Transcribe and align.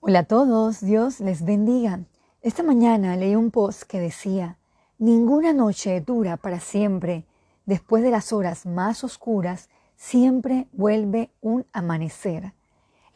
Hola 0.00 0.20
a 0.20 0.24
todos, 0.24 0.80
Dios 0.80 1.18
les 1.18 1.44
bendiga. 1.44 1.98
Esta 2.40 2.62
mañana 2.62 3.16
leí 3.16 3.34
un 3.34 3.50
post 3.50 3.82
que 3.82 3.98
decía, 3.98 4.56
ninguna 4.96 5.52
noche 5.52 6.00
dura 6.00 6.36
para 6.36 6.60
siempre. 6.60 7.26
Después 7.66 8.04
de 8.04 8.12
las 8.12 8.32
horas 8.32 8.64
más 8.64 9.02
oscuras, 9.02 9.68
siempre 9.96 10.68
vuelve 10.70 11.30
un 11.40 11.66
amanecer. 11.72 12.52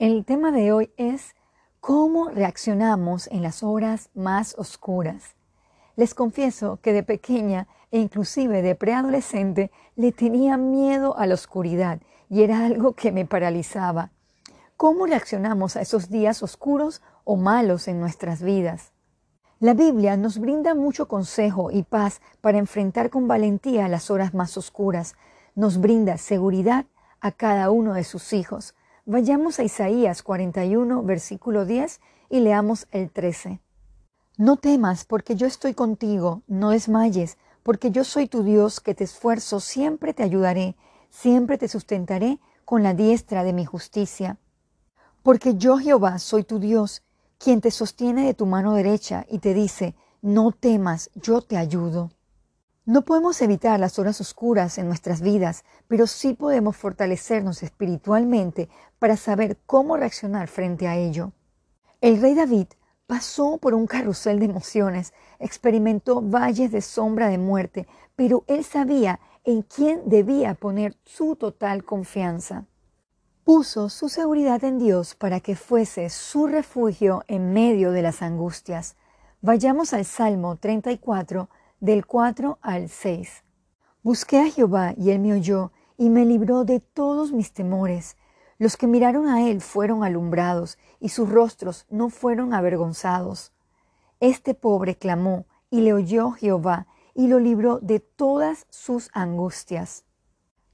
El 0.00 0.24
tema 0.24 0.50
de 0.50 0.72
hoy 0.72 0.90
es 0.96 1.36
cómo 1.78 2.30
reaccionamos 2.30 3.28
en 3.28 3.42
las 3.42 3.62
horas 3.62 4.10
más 4.12 4.56
oscuras. 4.58 5.36
Les 5.94 6.14
confieso 6.14 6.80
que 6.82 6.92
de 6.92 7.04
pequeña 7.04 7.68
e 7.92 8.00
inclusive 8.00 8.60
de 8.60 8.74
preadolescente 8.74 9.70
le 9.94 10.10
tenía 10.10 10.56
miedo 10.56 11.16
a 11.16 11.26
la 11.26 11.34
oscuridad 11.34 12.00
y 12.28 12.42
era 12.42 12.66
algo 12.66 12.94
que 12.94 13.12
me 13.12 13.24
paralizaba. 13.24 14.10
¿Cómo 14.82 15.06
reaccionamos 15.06 15.76
a 15.76 15.80
esos 15.80 16.10
días 16.10 16.42
oscuros 16.42 17.02
o 17.22 17.36
malos 17.36 17.86
en 17.86 18.00
nuestras 18.00 18.42
vidas? 18.42 18.90
La 19.60 19.74
Biblia 19.74 20.16
nos 20.16 20.40
brinda 20.40 20.74
mucho 20.74 21.06
consejo 21.06 21.70
y 21.70 21.84
paz 21.84 22.20
para 22.40 22.58
enfrentar 22.58 23.08
con 23.08 23.28
valentía 23.28 23.86
las 23.86 24.10
horas 24.10 24.34
más 24.34 24.56
oscuras. 24.56 25.14
Nos 25.54 25.78
brinda 25.78 26.18
seguridad 26.18 26.86
a 27.20 27.30
cada 27.30 27.70
uno 27.70 27.94
de 27.94 28.02
sus 28.02 28.32
hijos. 28.32 28.74
Vayamos 29.06 29.60
a 29.60 29.62
Isaías 29.62 30.24
41, 30.24 31.04
versículo 31.04 31.64
10 31.64 32.00
y 32.28 32.40
leamos 32.40 32.88
el 32.90 33.12
13. 33.12 33.60
No 34.36 34.56
temas, 34.56 35.04
porque 35.04 35.36
yo 35.36 35.46
estoy 35.46 35.74
contigo, 35.74 36.42
no 36.48 36.70
desmayes, 36.70 37.38
porque 37.62 37.92
yo 37.92 38.02
soy 38.02 38.26
tu 38.26 38.42
Dios 38.42 38.80
que 38.80 38.96
te 38.96 39.04
esfuerzo, 39.04 39.60
siempre 39.60 40.12
te 40.12 40.24
ayudaré, 40.24 40.74
siempre 41.08 41.56
te 41.56 41.68
sustentaré 41.68 42.40
con 42.64 42.82
la 42.82 42.94
diestra 42.94 43.44
de 43.44 43.52
mi 43.52 43.64
justicia. 43.64 44.38
Porque 45.22 45.54
yo 45.54 45.78
Jehová 45.78 46.18
soy 46.18 46.42
tu 46.42 46.58
Dios, 46.58 47.02
quien 47.38 47.60
te 47.60 47.70
sostiene 47.70 48.26
de 48.26 48.34
tu 48.34 48.44
mano 48.44 48.74
derecha 48.74 49.24
y 49.28 49.38
te 49.38 49.54
dice, 49.54 49.94
no 50.20 50.50
temas, 50.50 51.10
yo 51.14 51.42
te 51.42 51.56
ayudo. 51.56 52.10
No 52.84 53.02
podemos 53.02 53.40
evitar 53.40 53.78
las 53.78 54.00
horas 54.00 54.20
oscuras 54.20 54.78
en 54.78 54.88
nuestras 54.88 55.20
vidas, 55.20 55.64
pero 55.86 56.08
sí 56.08 56.34
podemos 56.34 56.76
fortalecernos 56.76 57.62
espiritualmente 57.62 58.68
para 58.98 59.16
saber 59.16 59.58
cómo 59.64 59.96
reaccionar 59.96 60.48
frente 60.48 60.88
a 60.88 60.96
ello. 60.96 61.30
El 62.00 62.20
rey 62.20 62.34
David 62.34 62.66
pasó 63.06 63.58
por 63.58 63.74
un 63.74 63.86
carrusel 63.86 64.40
de 64.40 64.46
emociones, 64.46 65.12
experimentó 65.38 66.20
valles 66.20 66.72
de 66.72 66.80
sombra 66.80 67.28
de 67.28 67.38
muerte, 67.38 67.86
pero 68.16 68.42
él 68.48 68.64
sabía 68.64 69.20
en 69.44 69.62
quién 69.62 70.02
debía 70.06 70.54
poner 70.54 70.96
su 71.04 71.36
total 71.36 71.84
confianza 71.84 72.66
puso 73.44 73.88
su 73.88 74.08
seguridad 74.08 74.62
en 74.62 74.78
Dios 74.78 75.16
para 75.16 75.40
que 75.40 75.56
fuese 75.56 76.10
su 76.10 76.46
refugio 76.46 77.24
en 77.26 77.52
medio 77.52 77.90
de 77.90 78.02
las 78.02 78.22
angustias. 78.22 78.94
Vayamos 79.40 79.92
al 79.92 80.04
Salmo 80.04 80.56
34, 80.56 81.48
del 81.80 82.06
4 82.06 82.58
al 82.62 82.88
6. 82.88 83.42
Busqué 84.04 84.38
a 84.38 84.48
Jehová 84.48 84.94
y 84.96 85.10
él 85.10 85.18
me 85.18 85.32
oyó 85.32 85.72
y 85.98 86.08
me 86.08 86.24
libró 86.24 86.64
de 86.64 86.78
todos 86.78 87.32
mis 87.32 87.52
temores. 87.52 88.16
Los 88.58 88.76
que 88.76 88.86
miraron 88.86 89.26
a 89.26 89.48
él 89.48 89.60
fueron 89.60 90.04
alumbrados 90.04 90.78
y 91.00 91.08
sus 91.08 91.28
rostros 91.28 91.86
no 91.90 92.10
fueron 92.10 92.54
avergonzados. 92.54 93.52
Este 94.20 94.54
pobre 94.54 94.94
clamó 94.94 95.46
y 95.68 95.80
le 95.80 95.92
oyó 95.92 96.30
Jehová 96.30 96.86
y 97.12 97.26
lo 97.26 97.40
libró 97.40 97.80
de 97.80 97.98
todas 97.98 98.66
sus 98.70 99.10
angustias. 99.12 100.04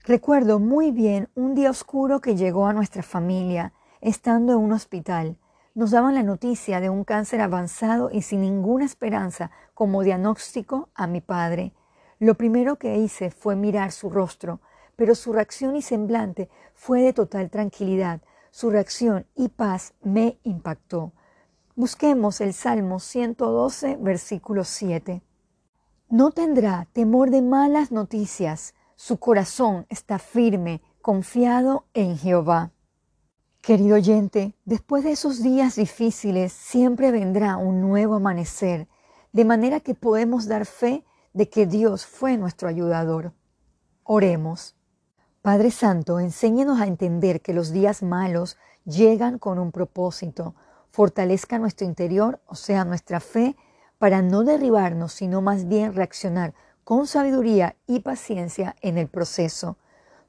Recuerdo 0.08 0.58
muy 0.58 0.90
bien 0.90 1.28
un 1.34 1.54
día 1.54 1.68
oscuro 1.68 2.22
que 2.22 2.34
llegó 2.34 2.66
a 2.66 2.72
nuestra 2.72 3.02
familia, 3.02 3.74
estando 4.00 4.54
en 4.54 4.58
un 4.60 4.72
hospital. 4.72 5.36
Nos 5.74 5.90
daban 5.90 6.14
la 6.14 6.22
noticia 6.22 6.80
de 6.80 6.88
un 6.88 7.04
cáncer 7.04 7.42
avanzado 7.42 8.08
y 8.10 8.22
sin 8.22 8.40
ninguna 8.40 8.86
esperanza 8.86 9.50
como 9.74 10.02
diagnóstico 10.02 10.88
a 10.94 11.06
mi 11.06 11.20
padre. 11.20 11.74
Lo 12.20 12.36
primero 12.36 12.76
que 12.76 12.96
hice 12.96 13.30
fue 13.30 13.54
mirar 13.54 13.92
su 13.92 14.08
rostro, 14.08 14.60
pero 14.96 15.14
su 15.14 15.34
reacción 15.34 15.76
y 15.76 15.82
semblante 15.82 16.48
fue 16.72 17.02
de 17.02 17.12
total 17.12 17.50
tranquilidad. 17.50 18.22
Su 18.50 18.70
reacción 18.70 19.26
y 19.36 19.50
paz 19.50 19.92
me 20.00 20.38
impactó. 20.42 21.12
Busquemos 21.76 22.40
el 22.40 22.54
Salmo 22.54 22.98
112, 22.98 23.98
versículo 24.00 24.64
7. 24.64 25.20
No 26.08 26.30
tendrá 26.30 26.88
temor 26.94 27.28
de 27.28 27.42
malas 27.42 27.92
noticias, 27.92 28.72
su 28.98 29.18
corazón 29.18 29.86
está 29.90 30.18
firme, 30.18 30.82
confiado 31.00 31.86
en 31.94 32.18
Jehová. 32.18 32.72
Querido 33.62 33.94
oyente, 33.94 34.56
después 34.64 35.04
de 35.04 35.12
esos 35.12 35.40
días 35.40 35.76
difíciles 35.76 36.52
siempre 36.52 37.12
vendrá 37.12 37.58
un 37.58 37.80
nuevo 37.80 38.16
amanecer, 38.16 38.88
de 39.32 39.44
manera 39.44 39.78
que 39.78 39.94
podemos 39.94 40.48
dar 40.48 40.66
fe 40.66 41.04
de 41.32 41.48
que 41.48 41.64
Dios 41.64 42.06
fue 42.06 42.36
nuestro 42.36 42.68
ayudador. 42.68 43.32
Oremos. 44.02 44.74
Padre 45.42 45.70
Santo, 45.70 46.18
enséñanos 46.18 46.80
a 46.80 46.88
entender 46.88 47.40
que 47.40 47.54
los 47.54 47.70
días 47.70 48.02
malos 48.02 48.56
llegan 48.84 49.38
con 49.38 49.60
un 49.60 49.70
propósito. 49.70 50.56
Fortalezca 50.90 51.60
nuestro 51.60 51.86
interior, 51.86 52.40
o 52.46 52.56
sea, 52.56 52.84
nuestra 52.84 53.20
fe, 53.20 53.54
para 53.98 54.22
no 54.22 54.42
derribarnos, 54.42 55.12
sino 55.12 55.40
más 55.40 55.68
bien 55.68 55.94
reaccionar 55.94 56.52
con 56.88 57.06
sabiduría 57.06 57.76
y 57.86 58.00
paciencia 58.00 58.74
en 58.80 58.96
el 58.96 59.08
proceso. 59.08 59.76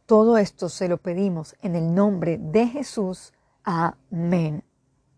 Todo 0.06 0.38
esto 0.38 0.68
se 0.68 0.90
lo 0.90 0.98
pedimos 0.98 1.56
en 1.62 1.78
el 1.78 1.96
nombre 1.96 2.38
de 2.38 2.68
Jesús. 2.68 3.32
Amén. 3.64 4.69